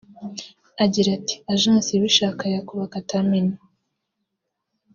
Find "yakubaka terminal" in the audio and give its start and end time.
2.55-3.57